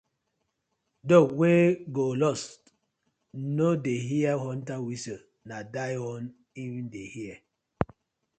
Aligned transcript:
Dog 1.09 1.27
wey 1.39 1.63
go 1.95 2.05
lost 2.23 2.59
no 3.57 3.67
dey 3.85 3.99
hear 4.09 4.33
hunter 4.45 4.77
whistle 4.85 5.21
na 5.47 5.57
die 5.73 5.95
own 6.09 6.23
im 6.61 6.75
dey 6.93 7.07
hear. 7.15 7.35